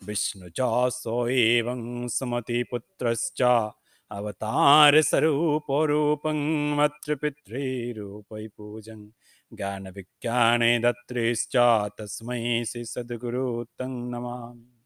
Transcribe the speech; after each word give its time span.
विष्णुचा 0.06 0.88
एवं 1.30 2.08
सुमतिपुत्रश्च 2.08 3.42
अवतारस्वरूपरूपं 4.10 4.96
मातृपितृरूपै 6.76 8.46
पूजन् 8.56 9.10
ज्ञानविज्ञाने 9.52 10.78
दत्रेश्च 10.78 11.56
तस्मै 12.00 12.64
श्रीसद्गुरु 12.64 13.64
तं 13.64 13.92
नमामि 14.10 14.79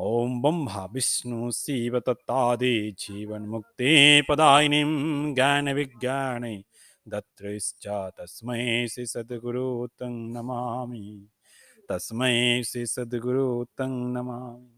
ॐ 0.00 0.42
ब्रह्मा 0.42 0.84
विष्णु 0.84 1.50
शिव 1.50 2.00
तत्तादि 2.00 2.94
जीवन्मुक्तिपदायिनीं 2.98 5.34
ज्ञानविज्ञाने 5.34 6.64
दत्रेश्च 7.08 7.88
तस्मै 7.88 8.88
श्रीसद्गुरु 8.88 9.86
तं 9.86 10.10
नमामि। 10.10 11.28
तस्मै 11.90 12.62
श्रीसद्गुरु 12.62 13.66
तं 13.78 13.86
नमामि। 13.86 14.68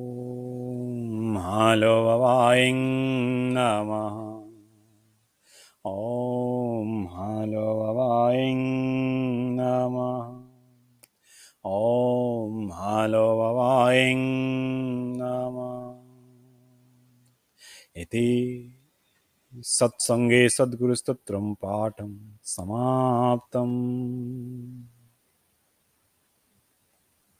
ॐ 1.60 1.62
हालो 1.62 1.98
ववायं 1.98 2.74
नमः। 9.52 10.44
ॐ 11.66 12.70
हालो 12.72 13.36
नमः। 15.16 16.02
इति 17.96 18.72
सत्सङ्गे 19.56 20.48
सद्गुरुस्तोत्रं 20.48 21.54
पाठं 21.54 22.18
समाप्तम् 22.42 24.99